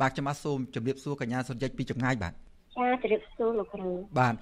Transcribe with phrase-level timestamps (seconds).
[0.00, 4.34] បាទខ្ញុំបាទសូមជម្រាបសួរកញ្ញាសុនជិតពីចម្ងាយបាទចាជម្រាបសួរលោកគ្រូបាទ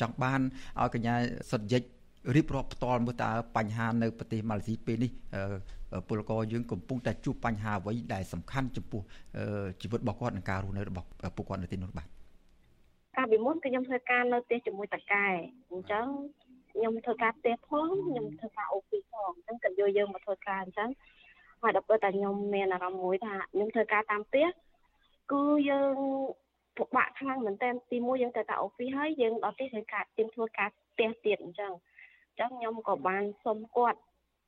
[0.00, 0.40] ចង់បាន
[0.80, 1.14] ឲ្យកញ្ញា
[1.50, 1.82] សុនជិត
[2.36, 5.10] រៀបរាប់ផ្ទាល់មើលតើបញ្ហានៅប្រទេសម៉ាឡេស៊ីពេលនេះ
[6.08, 9.02] ពលករយើងកំពុងតែជួបបញ្ហាអ្វីដែលសំខាន់ចំពោះ
[9.80, 11.06] ជីវិតរបស់គាត់និងការរស់នៅរបស់
[11.36, 12.06] ពួកគាត់នៅទីនោះបាទ
[13.16, 15.26] កាលពីមុនគឺខ្ញុំធ្វើការនៅផ្ទះជាមួយតកែ
[15.72, 16.06] អញ្ចឹង
[16.72, 20.90] ខ្ញុំធ្វើការផ្ទះផងខ្ញុំធ្វើការអូពីផងអញ្ចឹងគាត់យកយើងមកធ្វើការអញ្ចឹង
[21.62, 24.46] ហើយដល់ពេលតែខ្ញុំមានអារម្មណ៍មួយថាខ្ញុំធ្វើការតាមផ្ទះ
[25.32, 25.96] គឺយើង
[26.76, 31.72] ពិបាកខ្លាំងមែនតើទីមួយយើងទៅតែអូហ្វីសហើយយើងដល់ទីត្រូវការទៀមធ្វើការផ្ទះទៀតអញ្ចឹង
[32.28, 33.98] អញ្ចឹងខ្ញុំក៏បានសុំគាត់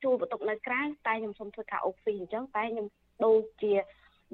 [0.03, 2.87] ជួលបន្ទប់នៅក្រៅតែខ្ញុំសុំធ្វើការអូហ្វីសអញ្ចឹងតែខ្ញុំ
[3.25, 3.73] ដូចជា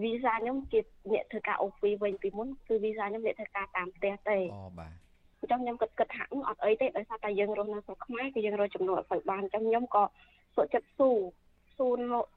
[0.02, 0.80] វីសាខ្ញុំជា
[1.12, 4.92] អ្នកធ្វើការអូហ្វីវិញពីមុនគឺវីសាខ្ញុំអ្នកធ្វើការតាមផ្ទះទេអូបាទ
[5.40, 10.04] អញ្ចឹងខ្ញុំគិតគិតថាអត់អីទេដោយសារតែយើងរស់នៅស្រុកខ្មែរគឺយើងរកចំណូលអត់សូវបានអញ្ចឹងខ្ញុំក៏
[10.56, 11.10] សុខចិត្តស៊ូ
[11.80, 11.90] ស៊ូ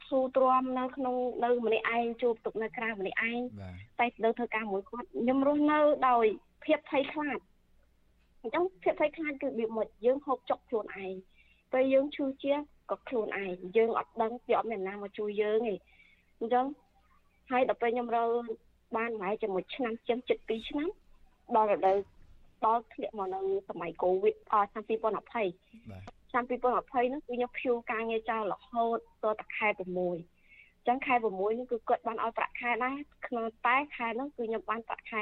[0.09, 3.39] ស៊ូទ្រាំនៅក្នុងនៅម្នាក់ឯងជួបទុកនៅក្រៅម្នាក់ឯង
[3.99, 6.25] តែទៅធ្វើការមួយគាត់ខ្ញុំរស់នៅដោយ
[6.63, 7.39] ភាពភ័យខ្លាច
[8.41, 11.13] អញ្ចឹងភាពភ័យខ្លាចគឺវាមិនយើងហូបចុកខ្លួនឯង
[11.73, 12.53] ពេលយើងឈឺជា
[12.89, 15.75] ក៏ខ្លួនឯងយើងអត់ដឹងវាអត់មានណាមកជួយយើងទេ
[16.39, 16.65] អញ្ចឹង
[17.51, 18.25] ហើយដល់ពេលខ្ញុំរើ
[18.97, 20.89] បានប្រហែលជាមួយឆ្នាំជាង7ឆ្នាំ
[21.55, 21.97] ដល់រដូវ
[22.65, 25.03] ដល់ធ្លាក់មកនៅសម័យកូវីដអឆ្នាំ2020
[25.91, 32.95] បាទ ឆ្នាំ2020នោះគឺខ្ញុំភៀវការងារចោលរហូតទៅតែខែ6អញ្ចឹងខែ6នេះគឺគាត់បានឲ្យប្រាក់ខែដែរ
[33.27, 35.21] ក្នុងតែខែនោះគឺខ្ញុំបានប្រាក់ខែ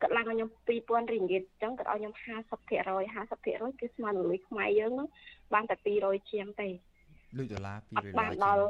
[0.00, 5.08] គាត់ឡើងឲ្យខ្ញុំ2000រៀងហ្គីតអញ្ចឹងគាត់ឲ្យខ្ញុំ50% 50%គឺស្មើនឹងលុយខ្មែរយើងនោះ
[5.52, 6.68] បានតែ200ជាងទេ
[7.38, 8.64] លុយដុល្លារ200បានដល់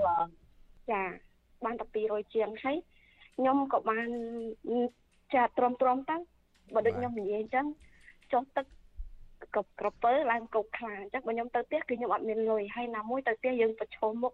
[0.90, 1.02] ចា
[1.64, 2.76] បានតែ200ជាងហើយ
[3.36, 4.08] ខ្ញុំក៏បាន
[5.34, 6.16] ចាទ្រាំទ្រាំទៅ
[6.74, 7.66] បើដូចខ្ញុំនិយាយអញ្ចឹង
[8.32, 8.66] ចុះទឹក
[9.56, 14.32] កបក្រពើឡើងកោកខ្លាអញ្ចឹងបើខ្ញុំទៅផ្ទះគឺខ្ញុំអត់មានលុយហើយណាមួយទៅផ្ទះយើងប្រឈមមុខ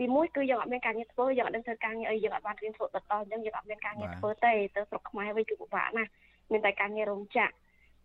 [0.00, 6.10] ទីមួយគឺយើងអត់មានការងារធ្វើយើងអត់ដឹងធ្វើការងារអីយើងអត់បានរៀនធ្វើដដល់អញ្ចឹងយើងអត់មានការងារធ្វើទេទៅស្រុកខ្មែរវិញគឺពិបាកណាស់
[6.52, 7.54] មានតែការងាររោងចក្រ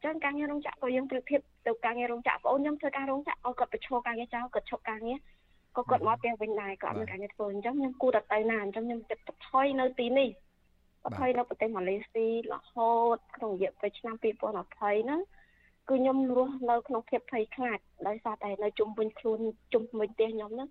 [0.03, 5.17] ចឹងការងាររោងចក្រក៏យើងប្រៀបធៀបទៅការងាររោងចក្របងអូនខ្ញុំធ្វើការរោងចក្រឲ្យគាត់ប្រឈមការងារចោលគាត់ឈប់ការងារ
[5.77, 10.29] ក៏គាត់មកផ្ទះវិញដែរគាត់អត់មានការងារធ្វើអញ្ចឹងខ្ញុំគួរតែទៅណាអញ្ចឹងខ្ញុំចិត្តថយនៅទីនេះ
[11.17, 15.21] ថយនៅប្រទេសម៉ាឡេស៊ីរហូតក្នុងរយៈពេលឆ្នាំ2020ហ្នឹង
[15.89, 19.39] គឺខ្ញុំរស់នៅក្នុងភាពភ័យខ្លាចដោយសារតែនៅជុំវិញខ្លួន
[19.73, 20.69] ជុំវិញផ្ទះខ្ញុំហ្នឹង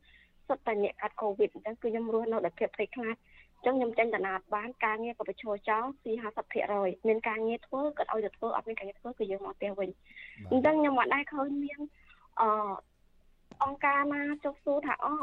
[0.48, 3.16] សុទ្ធតែអ្នកកាត់កូវីដអញ្ចឹងគឺខ្ញុំរស់នៅដោយភាពភ័យខ្លាច
[3.56, 6.12] អញ្ចឹងខ្ញុំចេញតាណាតបានការងារក៏បញ្ឈរចោលពី
[6.60, 9.90] 50%មានការងារធ្វើក៏ឲ្យទៅធ្វើអត់មានការងារធ្វើគឺយើងមកផ្ទះវិញ
[10.50, 11.80] អញ្ចឹងខ្ញុំមិនដែរឃើញមាន
[12.40, 12.42] អ
[13.62, 15.14] អង្គការណាចុះសួរថាអូ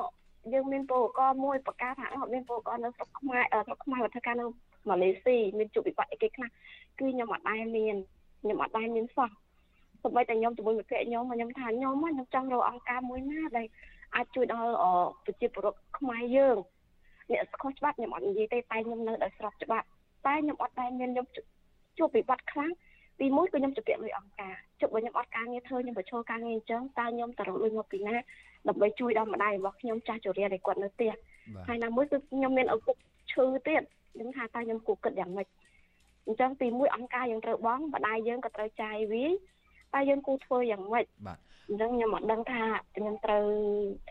[0.53, 4.45] យើងមានពលករមួយប្រកាសថាអត់មានពលករនៅស្រុកខ្មែរស្រុកខ្មែរវត្ថុការនៅ
[4.89, 7.95] ម៉ាឡេស៊ីមានជួបវិបត្តិអីគេខ្លះគឺខ្ញុំអត់ដែរមាន
[8.41, 9.31] ខ្ញុំអត់ដែរមានសោះ
[10.03, 13.67] សូម្បីតែខ្ញុំជាមួយមិត្តភក្តិខ្ញុំខ្ញុំថាខ្ញុំខ្ញុំចង់រកអង្គការមួយណាដែល
[14.15, 14.71] អាចជួយដល់
[15.25, 16.57] ប្រជាពលរដ្ឋខ្មែរយើង
[17.31, 19.85] អ្នកស្ខុសច្បាប់ខ្ញុំអត់និយាយទេតែខ្ញុំនៅដោយស្របច្បាប់
[20.25, 21.27] តែខ្ញុំអត់ដែរមានខ្ញុំ
[21.97, 22.71] ជួបវិបត្តិខ្លាំង
[23.19, 28.15] ទីមួយគឺខ្ញុំជពាក់លុយអង្គការជប់បើខ្ញុំអត់ការងារធ្វើខ្ញុំបញ្ឈរការងារអញ្ចឹងតើខ្ញុំទៅរកលុយមកពីណា
[28.67, 31.11] ដើម្បីជួយដល់ម្ដាយរបស់ខ្ញុំចាស់ជរាដែលគាត់នៅផ្ទះ
[31.67, 32.95] ហើយណាមួយគឺខ្ញុំមានឪពុក
[33.31, 33.81] ឈឺទៀត
[34.13, 35.47] ខ្ញុំថាតើខ្ញុំគួរគិតយ៉ាងម៉េច
[36.25, 39.25] អញ្ចឹងទីមួយអង្គការយើងត្រូវបងម្ដាយយើងក៏ត្រូវចាយវា
[39.95, 41.37] តើយើងគួរធ្វើយ៉ាងម៉េចបាទ
[41.69, 42.61] អញ្ចឹងខ្ញុំអត់ដឹងថា
[42.95, 43.43] ខ្ញុំត្រូវ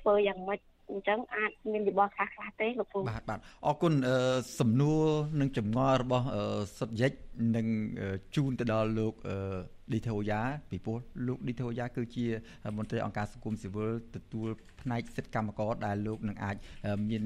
[0.00, 3.92] ធ្វើយ៉ាងម៉េចអញ្ចឹងអាចមានយោបល់ខ្លះខ្លះទេលោកពូបាទបាទអរគុណ
[4.58, 5.02] សំណួរ
[5.40, 6.26] និងចម្ងល់របស់
[6.78, 7.12] សុតយិច
[7.56, 7.66] នឹង
[8.34, 9.14] ជូនទៅដល់លោក
[9.92, 10.40] ឌីថូយ៉ា
[10.70, 12.26] ពីព្រោះលោកឌីថូយ៉ាគឺជា
[12.76, 14.48] មន្ត្រីអង្គការសង្គមស៊ីវិលទទួល
[14.80, 16.56] ផ្នែកសិទ្ធិកម្មករដែលលោកនឹងអាច
[17.10, 17.24] មាន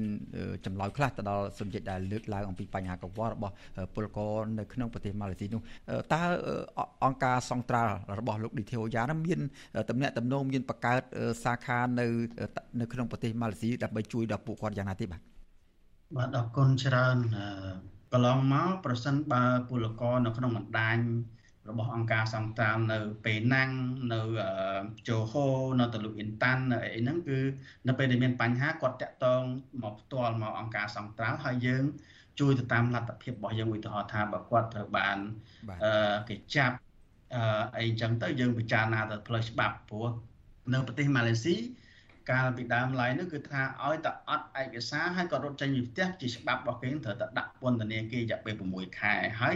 [0.65, 3.53] ចម្លើយខ្លះទៅដល់សំណេចដែលលើកឡើងអំពីបញ្ហាកង្វល់របស់
[3.95, 5.61] ពលករនៅក្នុងប្រទេសម៉ាឡេស៊ីនោះ
[6.13, 6.21] តើ
[7.05, 9.39] អង្គការសង្ត្រាល់របស់លោកឌីថូយ៉ានឹងមាន
[9.89, 11.01] តំណែងតំណងមានបង្កើត
[11.43, 12.07] សាខានៅ
[12.79, 15.21] នៅក្នុងប្រទេសម៉ាឡេស៊ីដើម្បីជួយដល់ពួកគាត់យ៉ាងណាទេបាទ
[16.17, 17.17] បាទអរគុណច្រើន
[18.13, 20.97] កន្លងមកប្រសិនបើពលករនៅក្នុងបណ្ដាញ
[21.69, 23.71] របស់អង្គការសង្ត្រាល់នៅពេណាំង
[24.13, 24.21] នៅ
[25.07, 25.45] ជូហូ
[25.79, 27.39] នៅតលុអ៊ីនតាន់នៅអីហ្នឹងគឺ
[27.87, 29.43] នៅពេលដែលមានបញ្ហាគាត់តាក់ទង
[29.83, 31.83] មកផ្ទាល់មកអង្គការសង្ត្រាល់ហើយយើង
[32.39, 35.17] ជួយទៅតាមលទ្ធភាពរបស់យើងឧទាហរណ៍ថាបើគាត់ត្រូវបាន
[35.83, 36.75] អឺគេចាប់
[37.35, 40.07] អឺអីចឹងទៅយើងពិចារណាទៅផ្លូវច្បាប់ព្រោះ
[40.73, 41.55] នៅប្រទេសម៉ាឡេស៊ី
[42.31, 49.55] កាលពីដើមឡើយនោះគឺថាឲ្យតែអត់ឯកសារហើយក៏រត់ចេញពីផ្ទះជាច្បាប់របស់គេត្រូវតែដាក់ពន្ធនាគាររយៈពេល6ខែហើយ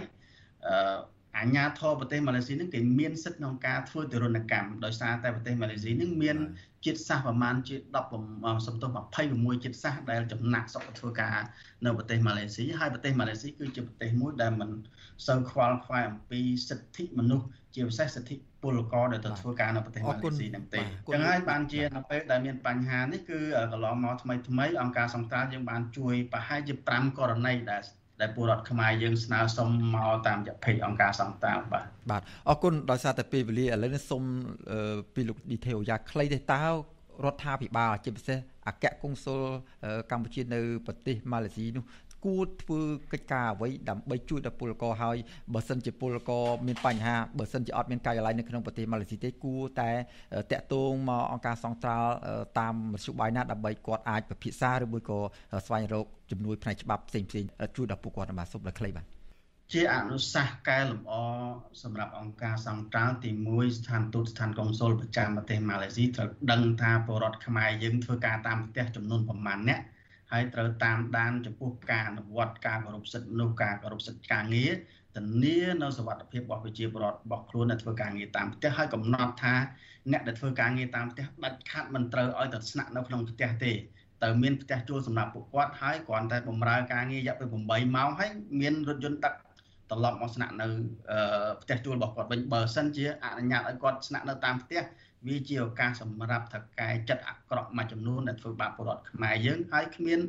[0.68, 1.00] អឺ
[1.40, 6.38] អាញាធរប្រទេសម៉ាឡេស៊ីនឹងគេមានសិទ្ធិក្នុងការធ្វើទរណកម្មដោយសារតែប្រទេសម៉ាឡេស៊ីនឹងមាន
[6.86, 8.92] ជាតិសាសន៍ប្រមាណជា10សំទោស
[9.28, 11.38] 26ជាតិសាសន៍ដែលចំណាក់សុខធ្វើការ
[11.86, 14.70] នៅប្រទេសម៉ាឡេស៊ីហើយប្រទេសម៉ាឡេស៊ីគឺជាប្រទេសមួយដែលមិន
[15.28, 23.40] សូវខ្វល់ខ្វាយអំពីសិទ្ធិមនុស្សជាពិសេសសិទ្ធិ ពលករដែលទៅធ្វើការនៅប្រទេសម៉ាឡេស៊ីនឹងទេចឹងហើយបានជានៅពេលដែលមានបញ្ហានេះគឺ
[23.72, 27.84] កន្លងមកថ្មីថ្មីអង្គការសង្ត្រាល់យើងបានជួយប្រហែលជា5ករណីដែល
[28.22, 34.24] ដែលពលរដ្ឋខ្មែរយើងស្នើសុំមកតាមរយៈពេកអង្គការសង្តានបាទបាទអរគុណដោយសារតែពេលវេលាឥឡូវនេះសូម
[35.14, 36.64] ពីលោកឌីថេអូយ៉ាខ្លីទេតើ
[37.26, 38.38] រដ្ឋាភិបាលជាពិសេស
[38.68, 39.42] អគ្គកុងស៊ុល
[40.12, 41.84] កម្ពុជានៅប្រទេសម៉ាឡេស៊ីនោះ
[42.26, 42.82] គួរធ្វើ
[43.14, 45.18] កិច្ចការអ្វីដើម្បីជួយដល់ពលករហើយ
[45.54, 49.92] បើសិនជាពលករមានបញ្ហាបើសិនជាអត់មានការិយាល័យនៅក្នុងប្រទេសម៉ាឡេស៊ីទេគួរតែ
[50.52, 52.12] តាក់ទងមកអង្គការសង្ត្រាល់
[52.60, 55.20] តាមមធ្យោបាយណាដើម្បីគាត់អាចពិភាក្សាឬមួយក៏
[55.68, 57.28] ស្វែងរកជំនួយផ្នែកច្បាប់ផ្សេងៗ
[57.76, 59.06] ជួយដល់ពួកគាត់បាទសូមដល់ខ្លីបាទ
[59.74, 61.14] ជាអនុសាសន៍កែលម្អ
[61.84, 69.80] សម្រាប់អង្គការសង្ត្រាល់ទី1ស្ថានទូតស្ថានកុងស៊ុលប្រចាំប្រទេសម៉ាឡេស៊ីត្រូវដឹងថាពលរដ្ឋខ្មែរយើងធ្វើការតាមផ្ទះចំនួនប្រមាណអ្នក
[70.32, 74.72] ហើយត្រូវតាមដានចំពោះការអនុវត្តការគោរពសិទ្ធិមនុស្សការគោរពសិទ្ធិការងារ
[75.16, 79.56] ធានានៅសវត្ថិភាពរបស់ប្រជាពលរដ្ឋរបស់ខ្លួនដែលធ្វើការងារតាមផ្ទះហើយកំណត់ថា
[80.12, 83.72] អ្នកដែលធ្វើការងារតាមផ្ទះដាច់ខាត់មិនត្រូវឲ្យទៅស្នាក់នៅក្នុងផ្ទះទេ
[84.24, 88.30] ទៅមានផ្ទះជួលសម្រាប់ពួកគាត់ហើយគ្រាន់តែបម្រើការងាររយៈពេល8ម៉ោងហើយ
[88.62, 89.34] មានរថយន្តដឹក
[89.92, 90.68] ត្រឡប់មកស្នាក់នៅ
[91.62, 94.82] ផ្ទះជួលរបស់គាត់វិញបើសិនជាអនុញ្ញាតឲ្យគាត់ស្នាក់នៅតាមផ្ទះ
[95.28, 100.20] វាជាឱកាសសម្រាប់ថកែចិត្តអាក្រក់មួយចំនួនដែលធ្វើបាបពលរដ្ឋខ្មែរយើងហើយគ្មាន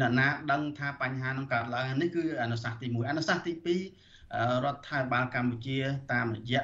[0.00, 5.78] អ្នកណាដឹងថាបញ្ហានឹងកើតឡើងនេះគឺអនុសាសន៍ទី1អនុសាសន៍ទី2រដ្ឋាភិបាលកម្ពុជា
[6.12, 6.62] តាមរយៈ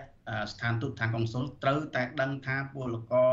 [0.53, 3.33] ស្ថានទូតខាងកុងស៊ុលត្រូវតែដឹងថាពលករ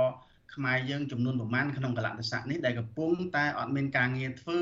[0.56, 4.60] ខ្មែរយើងចំនួនប្រមាណក្នុងកលៈទេសៈនេះដែលកំពុងតែអត់មានការងារធ្វើ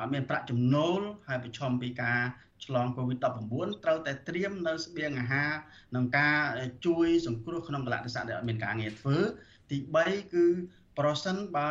[0.00, 2.20] អត់មានប្រាក់ចំណូលហើយប្រឈមពីការ
[2.64, 5.50] ឆ្លង COVID-19 ត្រូវតែត្រៀមនៅស្បៀងអាហារ
[5.94, 6.36] និងការ
[6.86, 9.16] ជួយសង្គ្រោះក្នុងកលៈទេសៈដែលអត់មានការងារធ្វើ
[9.70, 10.46] ទី3គឺ
[10.98, 11.70] ប្រសិនបើ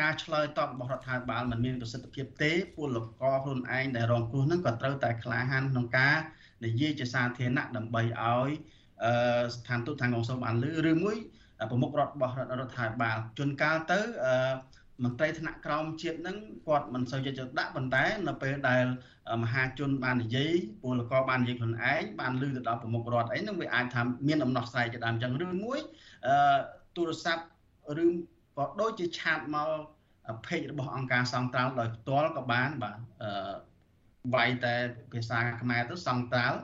[0.00, 6.16] ការឆ្លើយតបរបស់រដ្ឋាភិបាលមិនមានប្រសិទ្ធភាពទេពលករខ្លួនឯងដែលរងគ្រោះហ្នឹងក៏ត្រូវតែក្លាហានក្នុងការ
[6.64, 8.48] និយាយជាសាធារណៈដើម្បីឲ្យ
[9.54, 11.16] ស្ថានទូតខាងកុងស៊ុលបានលឺឬមួយ
[11.70, 14.00] ប្រមុខរដ្ឋរបស់រដ្ឋាភិបាលជួនកាលទៅ
[15.03, 16.37] មន្ត្រីថ្នាក់ក្រោមជាតិហ្នឹង
[16.67, 18.85] គាត់មិនសូវយកចិត្តដាក់ប៉ុន្តែនៅពេលដែល
[19.43, 20.53] មហាជនបាននិយាយ
[20.83, 25.79] ពលករបាននិយាយខ្លួនឯងបានលើទៅដល់ប្រមុខរដ្ឋអីហ្នឹងវាអាចថាមានដំណោះស្រាយជាដើមចឹងឬមួយ
[26.27, 26.57] អឺ
[26.95, 27.43] ទូរស័ព្ទ
[28.03, 28.05] ឬ
[28.57, 29.69] ក៏ដូចជាឆាតមក
[30.43, 33.53] เพจរបស់អង្គការសង្ត្រាល់ដោយផ្ទាល់ក៏បានបាទអឺ
[34.35, 34.75] វាយតែ
[35.11, 36.57] ភាសាខ្មែរទៅសង្ត្រាល់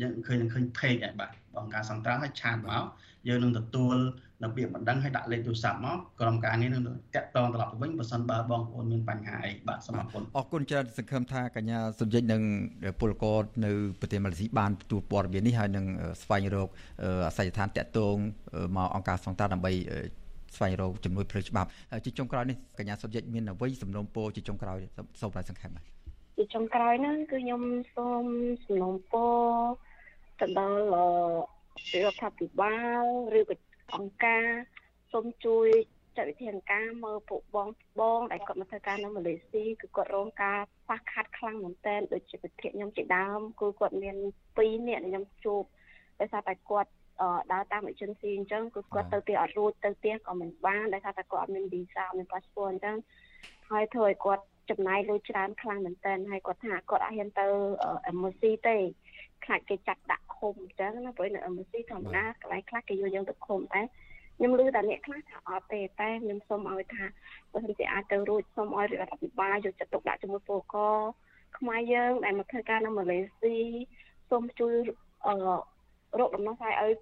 [0.00, 2.84] យើងឃើញឃើញ page ហើយបាទអង្គការសង្ត្រាល់ឲ្យឆាតមក
[3.27, 3.95] យើងនឹងទទួល
[4.43, 6.83] នៅពាក្យបណ្ដឹងឲ្យដាក់លេខទូរស័ព្ទមកក្រុមការងារនឹង
[7.15, 12.41] តាក់ទងត្រឡប់ទៅវិញបើសិនបើបងប្អូនមានបញ្ហាអីបាទសូមអរគុណអរគុណច្រើនសង្ឃឹមថាកញ្ញាសុនយិចនិង
[12.99, 15.85] ពលករនៅប្រទេសម៉ាឡេស៊ីបានទទួលព័ត៌មាននេះហើយនឹង
[16.21, 16.69] ស្វែងរក
[17.27, 18.15] អាសយដ្ឋានតាក់ទង
[18.77, 19.71] មកអង្គការសង្តានដើម្បី
[20.55, 21.69] ស្វែងរកជំនួយផ្លូវច្បាប់
[22.05, 24.77] ជាចុងក្រោយនេះកញ្ញាសុនយិចមានអ្វីសំណូមពរជាចុងក្រោយ
[25.21, 25.83] សូមឲ្យសង្ខេបបាទ
[26.37, 27.61] ជាចុងក្រោយហ្នឹងគឺខ្ញុំ
[27.95, 28.25] សូម
[28.65, 29.35] សំណូមពរ
[30.39, 30.81] ទៅដល់
[32.05, 33.03] រដ្ឋាភិបាល
[33.39, 33.57] ឬក៏
[33.95, 34.45] អង្គការ
[35.11, 35.67] សូមជួយ
[36.17, 37.69] ចាត់វិធានការមើលពួកបង
[37.99, 44.15] បងដែលគាត់មកធ្វើការនៅម៉ាឡេស៊ីគឺគាត់រងការខ្វះខាតខ្លាំងមែនទែនដូចជាប្រធានខ្ញុំជាដើមគឺគាត់មាន
[44.53, 45.63] 2នាក់ខ្ញុំជួប
[46.19, 46.91] ដោយសារតែគាត់
[47.51, 52.97] ដើរតាម agency អញ្ចឹងគឺគាត់ទៅទីអត់រួចទៅផ្ទះក៏មិនបានដោយសារតែគាត់អត់មាន visa មាន passport អញ្ចឹង
[53.69, 57.47] ហើយធ្វើឲ្យគាត់ចំណាយលុយច្រើនខ្លាំងមែនទែនហើយគាត់ថាគាត់អត់ហ៊ានទៅ
[58.11, 58.77] embassy ទេ
[59.45, 63.81] ខ្លាចគេចាត់ដាក់ ឃុំអញ្ចឹងណាព្រោះនៅ embassy ធម្មតាកន្លែងខ្លះគេយកយើងទៅឃុំតែ
[64.37, 67.05] ខ្ញុំឮតែអ្នកខ្លះថាអត់ទេតែខ្ញុំសូមឲ្យថា
[67.51, 70.97] បើសិនជាអាចទៅរួចសូមឲ្យរដ្ឋាភិបាលយកចិត្តទុកដាក់ជាមួយពលករ
[71.57, 73.57] ខ្មែរយើងដែលមកធ្វើការនៅម៉ាឡេស៊ី
[74.29, 74.73] សូមជួយ
[75.25, 75.33] អឺ
[76.19, 76.93] រកដំណោះស្រាយឲ្យ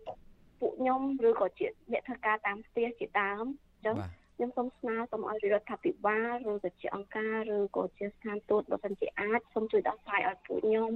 [0.60, 3.96] ពួកខ្ញុំឬក៏ជាអ្នកធ្វើការតាមផ្ទះជាដើមអញ្ចឹង
[4.38, 10.92] ខ្ញុំសូមស្នើសូមឲ្យរដ្ឋាភិបាលឬក៏ជាអង្គការឬក៏ជាស្ថានទូតបើសិនជាអាចសូមជួយដោះស្រាយឲ្យពួកខ្ញុំ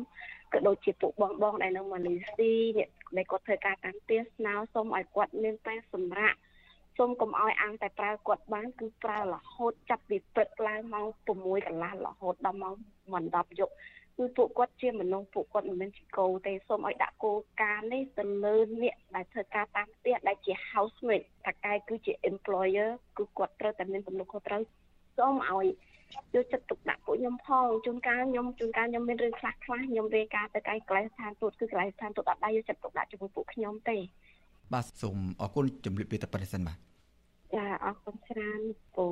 [0.54, 6.38] ក៏ដូចជាពួកបងបងដែលនៅម៉ាឡេស៊ីអ្នកដែលគាត់ធ្វើការតាមផ្ទះស្នើសូមឲ្យគាត់មានពេលសម្រាប់
[6.98, 12.76] សូមកុំឲ្យអាំងតែប្រើគាត់បានគឺប្រើរហូតចាប់ពីព្រឹកឡើងម៉ោង6កន្លះរហូតដល់ម៉ោង
[13.14, 13.74] 10យប់
[14.20, 24.62] គឺពួកគាត់ជាមនុស្សពួកគាត់មិនមែនជាគោទេសូមឲ្យដាក់គោលការណ៍នេះទៅលើអ្នកដែលធ្វើការតាមផ្ទះដែលជា housemate តាកែគឺជា employer គឺគាត់ត្រូវតែមានទំនួលខុសត្រូវ
[25.18, 25.66] សូមឲ្យ
[26.36, 33.98] យកចិត្តទុកដាក់ពួកខ្ញុំផងជួនកាលខ្ញុំជួនកាលខ្ញុំមានរឿងខ្លះខ្លះខ្ញុំរាយការណ៍ទៅឯកន្លែងស្ថានទូតគឺកន្លែងស្ថានទូតអត់ដែរយកចិត្តទុកដាក់ជាមួយពួកខ្ញុំទេ
[34.74, 36.78] បាទសូមអរគុណជំរាបលាតែប៉ុណ្្នេះសិនបាទ
[37.56, 38.62] ចាអរគុណច្រើន
[38.96, 39.06] ពូ